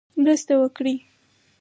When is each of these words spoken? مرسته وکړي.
مرسته 0.21 0.53
وکړي. 0.61 0.95